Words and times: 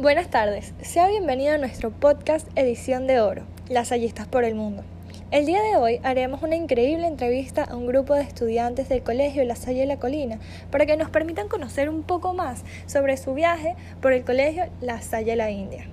Buenas 0.00 0.30
tardes, 0.30 0.72
sea 0.80 1.08
bienvenido 1.08 1.52
a 1.52 1.58
nuestro 1.58 1.90
podcast 1.90 2.48
Edición 2.56 3.06
de 3.06 3.20
Oro, 3.20 3.42
Las 3.68 3.92
Hallistas 3.92 4.26
por 4.26 4.44
el 4.44 4.54
Mundo. 4.54 4.82
El 5.30 5.44
día 5.44 5.60
de 5.60 5.76
hoy 5.76 6.00
haremos 6.02 6.42
una 6.42 6.56
increíble 6.56 7.06
entrevista 7.06 7.64
a 7.64 7.76
un 7.76 7.86
grupo 7.86 8.14
de 8.14 8.22
estudiantes 8.22 8.88
del 8.88 9.02
Colegio 9.02 9.44
La 9.44 9.56
Salle 9.56 9.80
de 9.80 9.86
la 9.86 9.98
Colina 9.98 10.38
para 10.70 10.86
que 10.86 10.96
nos 10.96 11.10
permitan 11.10 11.48
conocer 11.48 11.90
un 11.90 12.02
poco 12.02 12.32
más 12.32 12.64
sobre 12.86 13.18
su 13.18 13.34
viaje 13.34 13.76
por 14.00 14.14
el 14.14 14.24
Colegio 14.24 14.70
La 14.80 15.02
Salle 15.02 15.32
de 15.32 15.36
la 15.36 15.50
India. 15.50 15.84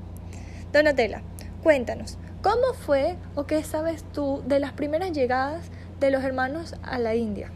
Donatella, 0.71 1.21
cuéntanos, 1.61 2.17
¿cómo 2.41 2.75
fue 2.85 3.17
o 3.35 3.45
qué 3.45 3.61
sabes 3.65 4.05
tú 4.13 4.41
de 4.47 4.61
las 4.61 4.71
primeras 4.71 5.11
llegadas 5.11 5.65
de 5.99 6.11
los 6.11 6.23
hermanos 6.23 6.75
a 6.81 6.97
la 6.97 7.15
India? 7.15 7.51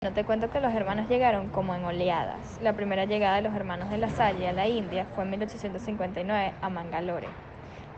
No 0.00 0.12
te 0.12 0.22
cuento 0.22 0.48
que 0.48 0.60
los 0.60 0.72
hermanos 0.72 1.08
llegaron 1.08 1.48
como 1.48 1.74
en 1.74 1.84
oleadas. 1.84 2.60
La 2.62 2.72
primera 2.72 3.04
llegada 3.04 3.34
de 3.34 3.42
los 3.42 3.52
hermanos 3.52 3.90
de 3.90 3.98
la 3.98 4.08
Salle 4.08 4.46
a 4.46 4.52
la 4.52 4.68
India 4.68 5.06
fue 5.12 5.24
en 5.24 5.30
1859 5.30 6.52
a 6.62 6.68
Mangalore. 6.68 7.26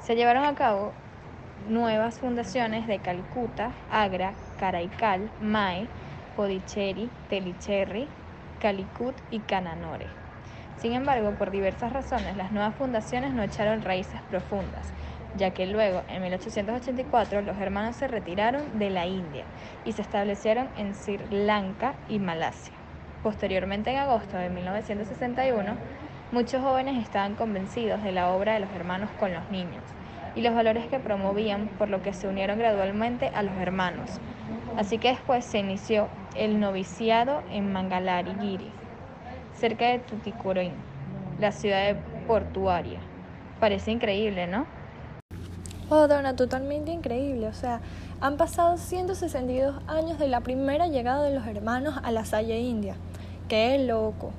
Se 0.01 0.17
llevaron 0.17 0.47
a 0.47 0.55
cabo 0.55 0.93
nuevas 1.69 2.19
fundaciones 2.19 2.87
de 2.87 3.01
Calcuta, 3.01 3.73
Agra, 3.93 4.33
Karaikal, 4.59 5.31
Mae, 5.43 5.89
Podicherry, 6.37 7.11
Telicherry, 7.29 8.09
Calicut 8.63 9.15
y 9.31 9.41
Cananore. 9.41 10.07
Sin 10.79 10.95
embargo, 10.95 11.33
por 11.33 11.51
diversas 11.51 11.93
razones, 11.93 12.35
las 12.35 12.51
nuevas 12.51 12.75
fundaciones 12.77 13.35
no 13.35 13.43
echaron 13.43 13.83
raíces 13.83 14.23
profundas 14.31 14.91
ya 15.37 15.51
que 15.51 15.67
luego, 15.67 16.03
en 16.09 16.23
1884, 16.23 17.43
los 17.43 17.59
hermanos 17.59 17.97
se 17.97 18.09
retiraron 18.09 18.79
de 18.79 18.91
la 18.91 19.07
India 19.07 19.45
y 19.85 19.93
se 19.93 20.03
establecieron 20.03 20.69
en 20.77 20.95
Sri 20.95 21.19
Lanka 21.31 21.95
y 22.09 22.19
Malasia. 22.19 22.75
Posteriormente, 23.23 23.91
en 23.91 23.99
agosto 23.99 24.37
de 24.37 24.49
1961, 24.49 25.75
muchos 26.33 26.63
jóvenes 26.63 27.03
estaban 27.03 27.35
convencidos 27.35 28.03
de 28.03 28.13
la 28.13 28.31
obra 28.31 28.55
de 28.55 28.61
los 28.61 28.71
hermanos 28.71 29.11
con 29.19 29.33
los 29.33 29.51
niños 29.51 29.83
y 30.35 30.43
los 30.43 30.55
valores 30.55 30.87
que 30.87 30.99
promovían, 30.99 31.69
por 31.79 31.89
lo 31.89 32.03
que 32.03 32.13
se 32.13 32.29
unieron 32.29 32.59
gradualmente 32.59 33.31
a 33.35 33.43
los 33.43 33.57
hermanos. 33.57 34.21
Así 34.77 34.99
que 34.99 35.09
después 35.09 35.45
se 35.45 35.59
inició 35.59 36.09
el 36.35 36.61
noviciado 36.61 37.43
en 37.51 37.73
Mangalari-Giri, 37.73 38.71
cerca 39.53 39.89
de 39.89 39.99
Tuticorin, 39.99 40.73
la 41.39 41.53
ciudad 41.53 41.97
portuaria. 42.27 43.01
Parece 43.59 43.91
increíble, 43.91 44.47
¿no? 44.47 44.67
Oh, 45.93 46.07
Donna, 46.07 46.37
totalmente 46.37 46.93
increíble. 46.93 47.49
O 47.49 47.53
sea, 47.53 47.81
han 48.21 48.37
pasado 48.37 48.79
162 48.79 49.75
años 49.89 50.21
de 50.21 50.29
la 50.29 50.41
primera 50.41 50.87
llegada 50.87 51.25
de 51.25 51.35
los 51.35 51.45
hermanos 51.49 51.97
a 52.05 52.13
la 52.13 52.25
Salle 52.25 52.61
India. 52.61 52.95
¡Qué 53.49 53.77
loco! 53.77 54.31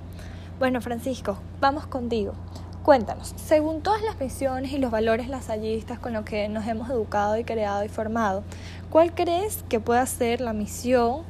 Bueno, 0.59 0.80
Francisco, 0.80 1.38
vamos 1.59 1.88
contigo. 1.88 2.35
Cuéntanos, 2.83 3.33
según 3.35 3.81
todas 3.81 4.02
las 4.02 4.17
misiones 4.17 4.71
y 4.71 4.77
los 4.77 4.91
valores 4.91 5.27
lasallistas 5.27 5.99
con 5.99 6.13
los 6.13 6.23
que 6.23 6.47
nos 6.47 6.66
hemos 6.67 6.89
educado 6.89 7.38
y 7.38 7.43
creado 7.43 7.83
y 7.83 7.89
formado, 7.89 8.43
¿cuál 8.89 9.13
crees 9.13 9.65
que 9.67 9.81
pueda 9.81 10.05
ser 10.05 10.39
la 10.39 10.53
misión 10.53 11.23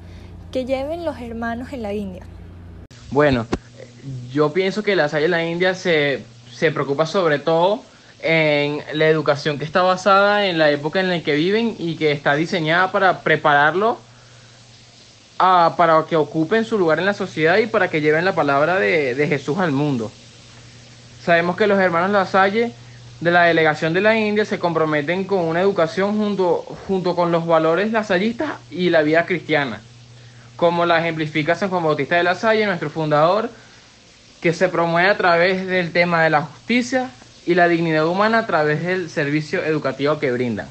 que 0.52 0.66
lleven 0.66 1.04
los 1.04 1.20
hermanos 1.20 1.74
en 1.74 1.82
la 1.82 1.94
India? 1.94 2.24
Bueno, 3.10 3.48
yo 4.32 4.54
pienso 4.54 4.84
que 4.84 4.96
la 4.96 5.10
Salle 5.10 5.26
en 5.26 5.32
la 5.32 5.44
India 5.44 5.74
se, 5.74 6.24
se 6.54 6.70
preocupa 6.70 7.08
sobre 7.08 7.40
todo 7.40 7.82
en 8.24 8.84
la 8.94 9.08
educación 9.08 9.58
que 9.58 9.66
está 9.66 9.82
basada 9.82 10.46
en 10.46 10.58
la 10.58 10.70
época 10.70 11.00
en 11.00 11.10
la 11.10 11.22
que 11.22 11.36
viven 11.36 11.76
y 11.80 11.96
que 11.96 12.12
está 12.12 12.36
diseñada 12.36 12.92
para 12.92 13.22
prepararlo 13.22 13.98
para 15.76 16.06
que 16.08 16.16
ocupen 16.16 16.66
su 16.66 16.78
lugar 16.78 17.00
en 17.00 17.06
la 17.06 17.14
sociedad 17.14 17.58
y 17.58 17.66
para 17.66 17.90
que 17.90 18.02
lleven 18.02 18.26
la 18.26 18.36
palabra 18.36 18.80
de, 18.80 19.26
Jesús 19.28 19.58
al 19.58 19.72
mundo. 19.72 20.12
Sabemos 21.24 21.56
que 21.56 21.68
los 21.68 21.80
hermanos 21.80 22.12
Lasalle 22.12 22.72
de 23.20 23.32
la 23.32 23.44
delegación 23.44 23.94
de 23.94 24.02
la 24.02 24.16
India 24.18 24.46
se 24.46 24.60
comprometen 24.60 25.24
con 25.24 25.40
una 25.40 25.62
educación 25.62 26.18
junto, 26.18 26.58
junto 26.88 27.16
con 27.16 27.32
los 27.32 27.46
valores 27.46 27.92
lasallistas 27.92 28.54
y 28.70 28.90
la 28.90 29.02
vida 29.02 29.26
cristiana, 29.26 29.82
como 30.56 30.86
la 30.86 31.00
ejemplifica 31.00 31.56
San 31.56 31.70
Juan 31.70 31.84
Bautista 31.84 32.16
de 32.16 32.24
la 32.24 32.36
Salle, 32.36 32.66
nuestro 32.66 32.90
fundador, 32.90 33.50
que 34.42 34.54
se 34.54 34.70
promueve 34.70 35.10
a 35.10 35.18
través 35.18 35.68
del 35.68 35.92
tema 35.92 36.24
de 36.24 36.32
la 36.32 36.42
justicia, 36.42 37.10
y 37.46 37.56
la 37.56 37.68
dignidad 37.68 38.08
humana 38.08 38.40
a 38.40 38.48
través 38.48 38.84
del 38.84 39.10
servicio 39.10 39.64
educativo 39.64 40.20
que 40.20 40.32
brindan. 40.32 40.68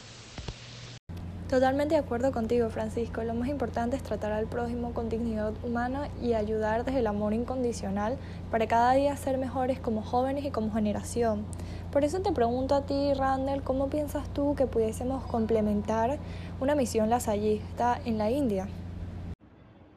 Totalmente 1.50 1.96
de 1.96 2.00
acuerdo 2.00 2.30
contigo, 2.30 2.70
Francisco. 2.70 3.24
Lo 3.24 3.34
más 3.34 3.48
importante 3.48 3.96
es 3.96 4.04
tratar 4.04 4.30
al 4.30 4.46
prójimo 4.46 4.94
con 4.94 5.08
dignidad 5.08 5.52
humana 5.64 6.08
y 6.22 6.34
ayudar 6.34 6.84
desde 6.84 7.00
el 7.00 7.08
amor 7.08 7.34
incondicional 7.34 8.18
para 8.52 8.68
cada 8.68 8.92
día 8.92 9.16
ser 9.16 9.36
mejores 9.36 9.80
como 9.80 10.00
jóvenes 10.00 10.44
y 10.44 10.52
como 10.52 10.72
generación. 10.72 11.44
Por 11.90 12.04
eso 12.04 12.20
te 12.20 12.30
pregunto 12.30 12.76
a 12.76 12.86
ti, 12.86 13.14
Randall, 13.14 13.64
¿cómo 13.64 13.90
piensas 13.90 14.32
tú 14.32 14.54
que 14.54 14.66
pudiésemos 14.66 15.24
complementar 15.24 16.20
una 16.60 16.76
misión 16.76 17.10
lasallista 17.10 18.00
en 18.04 18.16
la 18.16 18.30
India? 18.30 18.68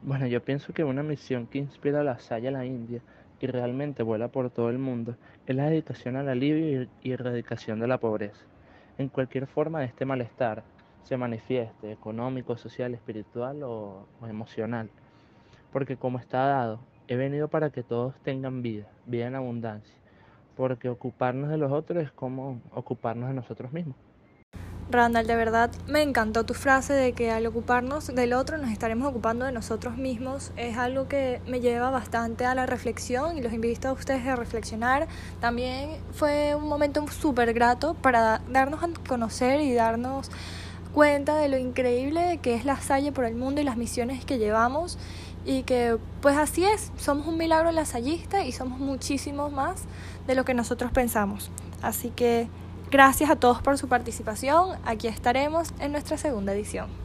Bueno, 0.02 0.26
yo 0.26 0.42
pienso 0.42 0.72
que 0.72 0.82
una 0.82 1.04
misión 1.04 1.46
que 1.46 1.58
inspira 1.58 2.00
a 2.00 2.04
la 2.04 2.18
Salle 2.18 2.48
en 2.48 2.54
la 2.54 2.66
India 2.66 3.00
y 3.40 3.46
realmente 3.46 4.02
vuela 4.02 4.28
por 4.28 4.50
todo 4.50 4.70
el 4.70 4.78
mundo 4.78 5.16
es 5.46 5.56
la 5.56 5.66
dedicación 5.66 6.16
al 6.16 6.28
alivio 6.28 6.88
y 7.02 7.12
erradicación 7.12 7.80
de 7.80 7.88
la 7.88 7.98
pobreza. 7.98 8.44
En 8.96 9.08
cualquier 9.08 9.46
forma 9.46 9.80
de 9.80 9.86
este 9.86 10.04
malestar 10.04 10.62
se 11.02 11.16
manifieste, 11.16 11.92
económico, 11.92 12.56
social, 12.56 12.94
espiritual 12.94 13.62
o, 13.62 14.06
o 14.20 14.26
emocional. 14.26 14.90
Porque 15.72 15.96
como 15.96 16.18
está 16.18 16.46
dado, 16.46 16.80
he 17.08 17.16
venido 17.16 17.48
para 17.48 17.70
que 17.70 17.82
todos 17.82 18.14
tengan 18.22 18.62
vida, 18.62 18.86
vida 19.06 19.26
en 19.26 19.34
abundancia. 19.34 19.94
Porque 20.56 20.88
ocuparnos 20.88 21.50
de 21.50 21.58
los 21.58 21.72
otros 21.72 22.02
es 22.02 22.12
como 22.12 22.60
ocuparnos 22.70 23.28
de 23.28 23.34
nosotros 23.34 23.72
mismos. 23.72 23.96
Randall, 24.90 25.26
de 25.26 25.34
verdad 25.34 25.70
me 25.86 26.02
encantó 26.02 26.44
tu 26.44 26.54
frase 26.54 26.92
de 26.92 27.12
que 27.12 27.30
al 27.30 27.46
ocuparnos 27.46 28.06
del 28.08 28.34
otro 28.34 28.58
nos 28.58 28.70
estaremos 28.70 29.08
ocupando 29.08 29.46
de 29.46 29.52
nosotros 29.52 29.96
mismos. 29.96 30.52
Es 30.56 30.76
algo 30.76 31.08
que 31.08 31.40
me 31.46 31.60
lleva 31.60 31.90
bastante 31.90 32.44
a 32.44 32.54
la 32.54 32.66
reflexión 32.66 33.38
y 33.38 33.42
los 33.42 33.52
invito 33.52 33.88
a 33.88 33.92
ustedes 33.92 34.26
a 34.26 34.36
reflexionar. 34.36 35.08
También 35.40 35.90
fue 36.12 36.54
un 36.54 36.68
momento 36.68 37.04
súper 37.08 37.54
grato 37.54 37.94
para 37.94 38.42
darnos 38.50 38.82
a 38.82 38.88
conocer 39.08 39.60
y 39.62 39.72
darnos 39.72 40.30
cuenta 40.92 41.36
de 41.36 41.48
lo 41.48 41.58
increíble 41.58 42.38
que 42.40 42.54
es 42.54 42.64
la 42.64 42.76
Salle 42.76 43.10
por 43.10 43.24
el 43.24 43.34
mundo 43.34 43.60
y 43.60 43.64
las 43.64 43.76
misiones 43.76 44.24
que 44.24 44.38
llevamos 44.38 44.96
y 45.44 45.62
que 45.64 45.98
pues 46.20 46.36
así 46.36 46.64
es, 46.64 46.92
somos 46.96 47.26
un 47.26 47.36
milagro 47.36 47.72
lasallista 47.72 48.44
y 48.44 48.52
somos 48.52 48.78
muchísimos 48.78 49.50
más 49.50 49.84
de 50.26 50.34
lo 50.34 50.44
que 50.44 50.54
nosotros 50.54 50.92
pensamos. 50.92 51.50
Así 51.82 52.10
que 52.10 52.48
Gracias 52.94 53.28
a 53.28 53.34
todos 53.34 53.60
por 53.60 53.76
su 53.76 53.88
participación. 53.88 54.78
Aquí 54.84 55.08
estaremos 55.08 55.74
en 55.80 55.90
nuestra 55.90 56.16
segunda 56.16 56.52
edición. 56.52 57.03